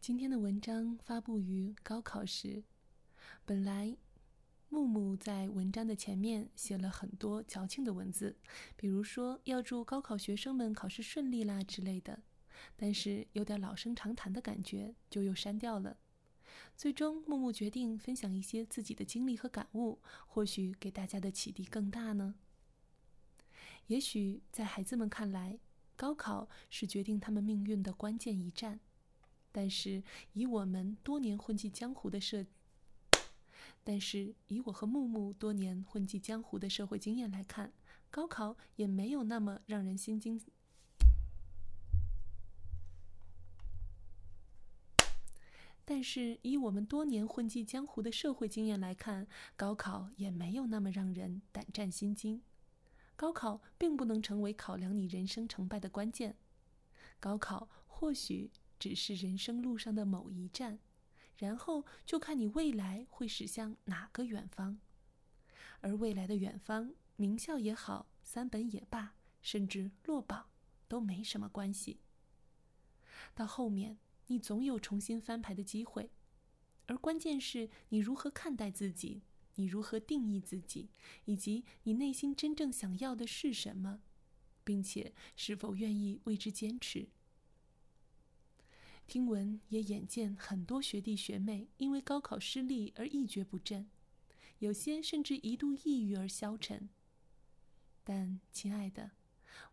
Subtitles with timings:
[0.00, 2.64] 今天的文章发布于高考时，
[3.44, 3.94] 本来
[4.70, 8.34] 木木在文章的前面写了很多矫情的文字，
[8.76, 12.22] 比如说要祝高考学生们考试顺利啦之类的，
[12.76, 15.98] 但是有点老生常谈的感觉，就又删掉了。
[16.74, 22.36] 最终，木木决定分享一些自己的经历和感悟，或许给大家的启迪更大呢。
[23.88, 25.60] 也许在孩子们看来，
[25.94, 28.80] 高考是决定他们命运的关键一战，
[29.52, 30.02] 但是
[30.32, 32.46] 以我们多年混迹江湖的社，
[33.82, 37.72] 但是以我和木木多年混迹江湖的社会经验来看，
[38.10, 40.40] 高考也没有那么让人心惊。
[45.84, 49.26] 但是以我们多年混迹江湖的社会经验来看，
[49.56, 52.40] 高考也没有那么让人胆战心惊。
[53.16, 56.36] 高考并不能成为考量你人生成败的关键，
[57.18, 60.80] 高考或许只是人生路上的某一站，
[61.36, 64.80] 然后就看你未来会驶向哪个远方。
[65.82, 70.48] 而未来的远方，名校也好，三本也罢，甚至落榜，
[70.88, 72.00] 都没什么关系。
[73.34, 73.98] 到后面。
[74.30, 76.12] 你总有重新翻牌的机会，
[76.86, 79.22] 而关键是你如何看待自己，
[79.56, 80.90] 你如何定义自己，
[81.24, 84.02] 以及你内心真正想要的是什么，
[84.62, 87.08] 并且是否愿意为之坚持。
[89.10, 93.90] 听闻也眼见很多学弟学妹因为高考失利而一蹶不振，
[94.60, 96.88] 有些甚至一度抑郁而消沉。
[98.04, 99.10] 但亲爱的，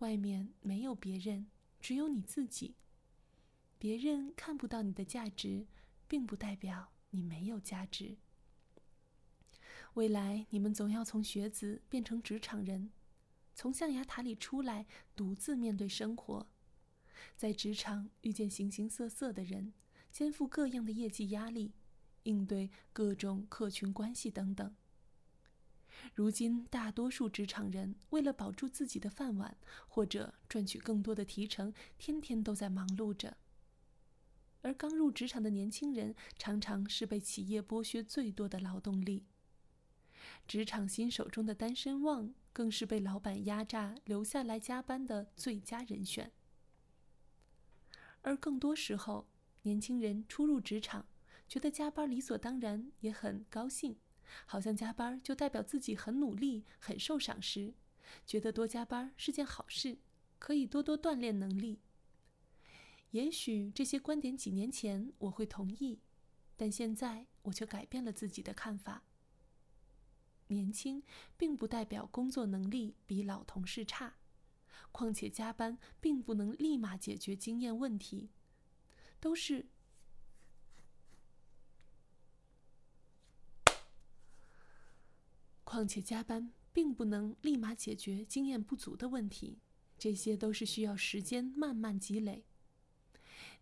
[0.00, 1.46] 外面没有别人，
[1.80, 2.74] 只有你自己。
[3.78, 5.66] 别人看不到你的价值，
[6.06, 8.18] 并不代表你没有价值。
[9.94, 12.90] 未来你们总要从学子变成职场人，
[13.54, 14.84] 从象牙塔里出来，
[15.16, 16.46] 独自面对生活，
[17.36, 19.72] 在职场遇见形形色色的人，
[20.10, 21.72] 肩负各样的业绩压力，
[22.24, 24.74] 应对各种客群关系等等。
[26.14, 33.36] 如今，大多数职场人为了保住自己的饭碗，或者赚取更多的提成，天天都在忙碌着。
[34.62, 39.24] 而刚入职场的年轻人，常常是被企业剥削最多的劳动力。
[40.46, 46.32] 职场新手中的单身汪，更是被老板压榨留下来加班的最佳人选。
[48.22, 49.28] 而更多时候，
[49.62, 51.06] 年轻人初入职场，
[51.48, 53.96] 觉得加班理所当然，也很高兴，
[54.46, 57.74] 好像加班就代表自己很努力、很受赏识，
[58.26, 59.98] 觉得多加班是件好事，
[60.38, 61.80] 可以多多锻炼能力。
[63.10, 66.00] 也许这些观点几年前我会同意，
[66.56, 69.02] 但现在我却改变了自己的看法。
[70.48, 71.02] 年轻
[71.36, 74.16] 并不代表工作能力比老同事差，
[74.90, 78.30] 况且加班并不能立马解决经验问题，
[79.20, 79.66] 都是。
[85.64, 89.58] 况且加班并不能立马解决经验不足的问题，
[89.96, 92.44] 这些都是需要时间慢慢积累。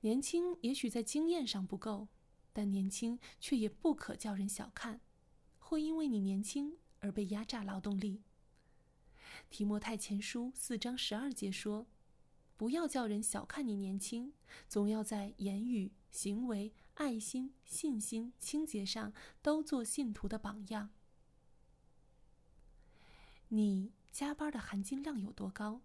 [0.00, 2.08] 年轻也许在经验上不够，
[2.52, 5.00] 但年轻却也不可叫人小看，
[5.60, 8.22] 会因为你年轻而被压榨劳动力。
[9.48, 11.86] 提摩太前书四章十二节说
[12.56, 14.32] ：“不要叫人小看你年轻，
[14.68, 20.90] 总要在言语、行为、爱心、信心、清洁上都做信徒的榜样。”
[23.48, 25.80] 你加班的含金量有多高？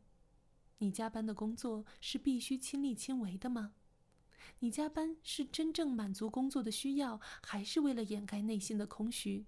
[0.79, 3.73] 你加班的工作是必须亲力亲为的吗？
[4.59, 9.45] 你加班是真正满足工作的需要，还是为了掩盖内心的空虚？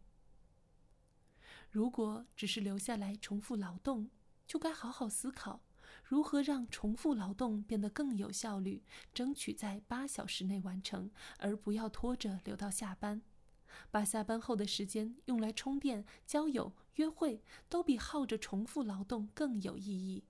[1.70, 4.10] 如果只是留下来重复劳动，
[4.48, 5.62] 就该好好思考
[6.04, 8.84] 如何让重复劳动变得更有效率，
[9.14, 13.22] 争取在八小时内完成，而不要拖着留到下班。
[13.92, 20.24] 把下班后的时间用来充电、交友、约会，都比耗着重复劳动更有意义。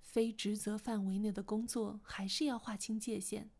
[0.00, 3.50] 非职责范围内的工作还是要划清界限。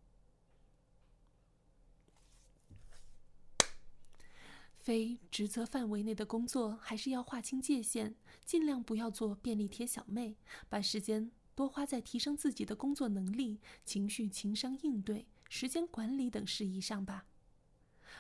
[4.79, 8.15] 非职责范围内的工作还是要划清界限，
[8.45, 10.37] 尽量不要做便利贴小妹，
[10.69, 17.27] 把时间多花在提升自己的工作能力、情绪情商应对、时间管理等事宜上吧。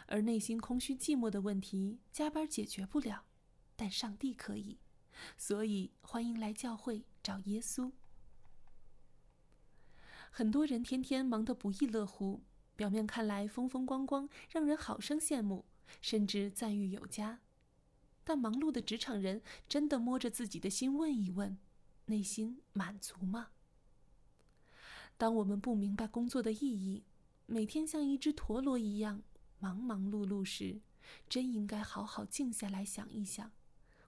[0.06, 3.24] 而内心空虚寂寞的问题，加班解决不了，
[3.76, 4.78] 但上帝可以。
[5.36, 7.92] 所以欢迎来教会找耶稣。
[10.30, 12.42] 很多人天天忙得不亦乐乎，
[12.76, 15.64] 表面看来风风光光，让人好生羡慕，
[16.00, 17.40] 甚至赞誉有加。
[18.24, 21.58] 但忙碌的职场人真的摸着自己的心问一问：
[22.06, 23.50] 内心满足吗？
[25.16, 27.04] 当我们不明白工作的意义，
[27.46, 29.22] 每天像一只陀螺一样
[29.58, 30.80] 忙忙碌碌时，
[31.28, 33.50] 真应该好好静下来想一想，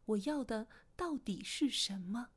[0.04, 2.28] 我要的到底是什么？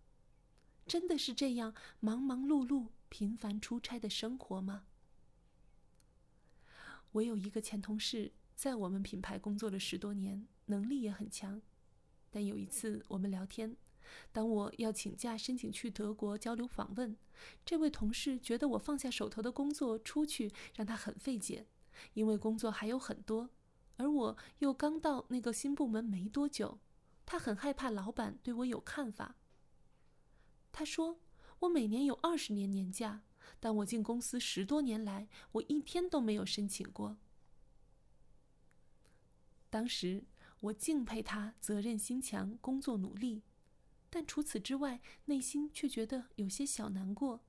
[0.88, 4.86] 真的是这样忙忙碌碌、频繁出差的生活吗？
[7.12, 11.62] 我有一个前同事，在我们品牌工作了十多年，能力也很强。
[12.30, 13.76] 但有一次我们聊天，
[14.32, 17.16] 当我要请假申请去德国交流访问，
[17.66, 21.68] 这位同事觉得我放下手头的工作出去让他很费解，
[22.14, 23.50] 因为工作还有很多，
[23.98, 26.80] 而我又刚到那个新部门没多久，
[27.26, 29.36] 他很害怕老板对我有看法。
[30.72, 31.20] 他说
[31.60, 33.22] ：“我每年有二十年年假，
[33.60, 37.18] 但我进公司十多年来，我一天都没有申请过。”
[39.74, 40.24] 当时
[40.60, 43.42] 我敬佩他责任心强、工作努力，
[44.08, 47.44] 但除此之外，内心却觉得有些小难过。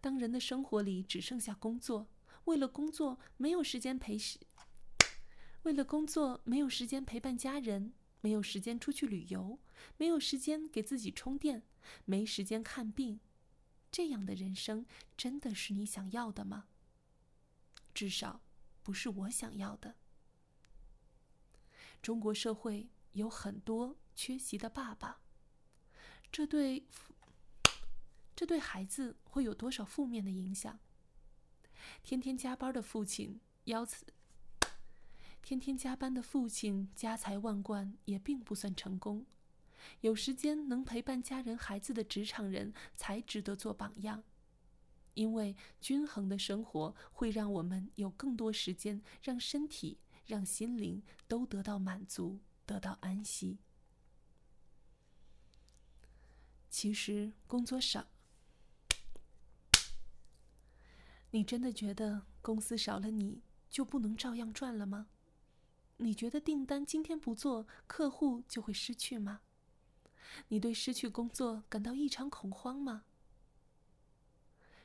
[0.00, 2.06] 当人的生活里只剩下工作，
[2.44, 4.38] 为了工作没有时间陪时，
[5.64, 7.94] 为了工作没有时间陪伴家人。
[8.20, 9.60] 没有时间出去旅游，
[9.96, 11.62] 没有时间给自己充电，
[12.04, 13.20] 没时间看病，
[13.92, 14.86] 这样的人生
[15.16, 16.66] 真的是你想要的吗？
[17.94, 18.42] 至少
[18.82, 19.94] 不是我想要的。
[22.02, 25.20] 中国社会有很多缺席的爸爸，
[26.30, 26.86] 这对
[28.34, 30.78] 这对孩子会有多少负面的影响？
[32.02, 34.06] 天天加班的父亲，腰子。
[35.42, 39.24] 天天加班的父亲，家财万贯也并不算成功。
[40.00, 44.22] 有时间能陪伴家人、孩子的职场人才值得做榜样，
[45.14, 53.58] 因为均衡的生活会让我们有更多时间，让身体、让心灵都得到满足，得到安息。
[56.68, 58.06] 其实工作少，
[61.30, 65.08] 你真的觉得公司少了你就不能照样赚了吗？
[65.96, 69.40] 你觉得订单今天不做，客户就会失去吗？
[70.48, 73.04] 你对失去工作感到异常恐慌吗？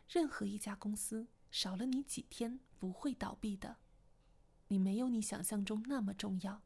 [0.08, 3.78] 任何一家公司少了你几天不会倒闭的，
[4.74, 6.64] 你没有你想象中那么重要。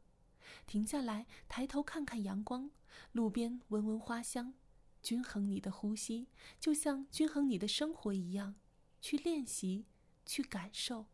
[0.66, 2.70] 停下来，抬头看看阳光，
[3.12, 4.54] 路边闻闻花香，
[5.02, 6.28] 均衡你的呼吸，
[6.58, 8.54] 就像均衡你的生活一样，
[9.02, 9.84] 去练习，
[10.24, 11.04] 去感受。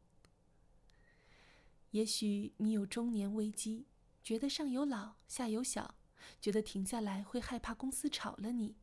[1.91, 3.87] 也许你有中年危机，
[4.23, 5.97] 觉得上有老下有小，
[6.41, 8.77] 觉得停下来会害怕公司炒了你。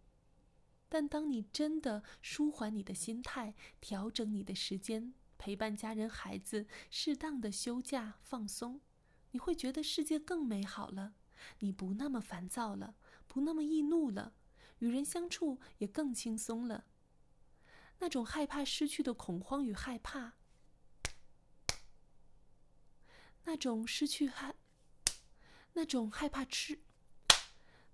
[0.90, 8.80] 但当你真的舒缓你的心态，调整你的时间，陪伴家人孩子，适当的休假放松，
[9.32, 11.16] 你会觉得世界更美好了。
[11.62, 12.94] 你不那么烦躁了，
[13.26, 14.36] 不那么易怒了，
[14.78, 16.86] 与人相处也更轻松了。
[17.98, 20.34] 那种害怕失去的恐慌与害怕。
[23.46, 24.54] 那种失去害，
[25.74, 26.84] 那种害怕吃，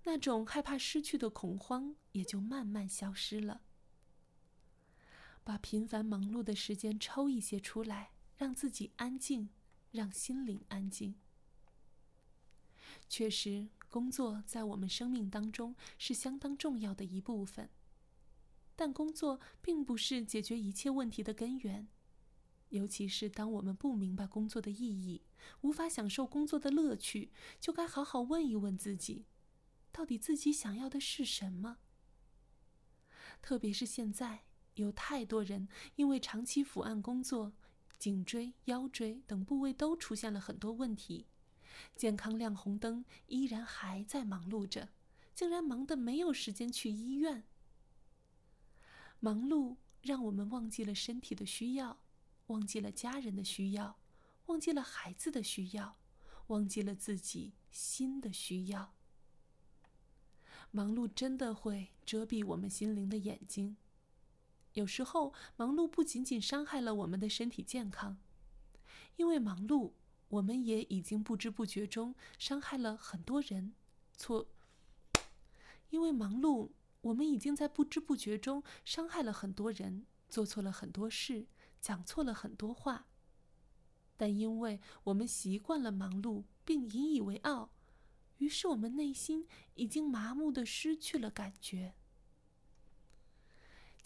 [0.04, 3.62] 那种害怕失去的恐慌也就慢慢消失了。
[5.48, 9.48] 把频繁忙碌的时间抽一些出来，让自己安静，
[9.92, 11.16] 让心灵安静。
[13.08, 17.70] 确实，工作在我们生命当中是相当重要的一部分，
[18.76, 21.88] 但工作并不是解决一切问题的根源。
[22.68, 25.22] 尤其是当我们不明白工作的意义，
[25.62, 29.28] 无法享受工作的乐趣，就该好好问一问自己，
[29.94, 31.78] 到底自己想要的是什么。
[33.42, 34.44] 特别是现在，
[34.78, 37.54] 有太多人因为长期伏案工作，
[38.00, 41.28] 颈椎、腰椎等部位都出现了很多问题，
[41.96, 44.90] 健康亮红灯，依然还在忙碌着，
[45.36, 47.44] 竟然忙得没有时间去医院。
[49.20, 52.00] 忙碌让我们忘记了身体的需要。
[52.48, 54.00] 忘记了家人的需要，
[54.46, 55.98] 忘记了孩子的需要，
[56.48, 58.94] 忘记了自己心的需要。
[60.72, 63.76] 忙碌真的会遮蔽我们心灵的眼睛。
[64.78, 68.16] 有时候，忙碌不仅仅伤害了我们的身体健康，
[69.16, 69.94] 因为忙碌，
[70.30, 73.74] 我们也已经不知不觉中伤害了很多人。
[74.16, 74.48] 错，
[75.90, 76.70] 因为忙碌，
[77.02, 81.48] 我们已经在不知不觉中伤害了很多人，做错了很多事。
[81.80, 83.08] 讲错了很多话，
[84.16, 87.72] 但因为我们习惯了忙碌并引以为傲，
[88.38, 91.94] 于是我们内心已经麻木的失去了感觉。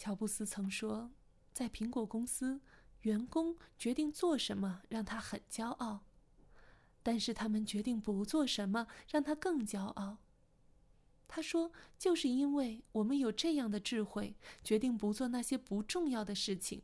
[0.02, 1.12] 乔布斯曾说，
[1.54, 2.60] 在苹果公司，
[3.02, 6.08] 员工决定做什么让他很骄傲，
[7.04, 10.18] 但是他们决定不做什么让他更骄傲。
[11.28, 16.82] 他说，就是因为我们有这样的智慧，决定不做那些不重要的事情。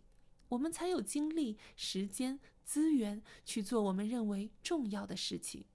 [0.50, 5.66] 我们才有精力、时间、资源去做我们认为重要的事情。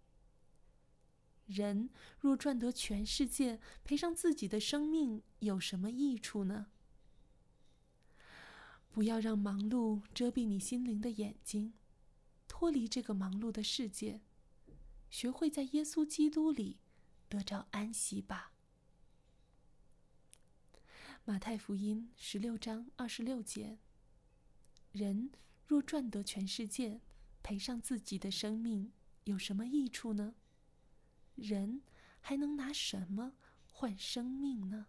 [1.46, 6.68] 人若赚得全世界，赔上自己的生命，有什么益处呢？
[8.92, 11.72] 不要让忙碌遮蔽你心灵的眼睛，
[12.46, 14.20] 脱离这个忙碌的世界，
[15.08, 16.76] 学会在耶稣基督里
[17.26, 18.52] 得着安息吧。
[21.24, 23.78] 马太福音十六章二十六节：
[24.90, 25.30] 人
[25.66, 27.00] 若赚得全世界，
[27.42, 28.92] 赔上自己的生命，
[29.24, 30.34] 有什么益处呢？
[31.34, 31.80] 人
[32.20, 33.32] 还能拿什么
[33.66, 34.88] 换生命呢？